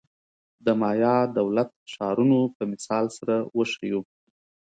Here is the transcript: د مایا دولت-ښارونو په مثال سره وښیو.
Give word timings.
د 0.65 0.67
مایا 0.81 1.15
دولت-ښارونو 1.37 2.39
په 2.55 2.63
مثال 2.71 3.05
سره 3.17 3.35
وښیو. 3.57 4.01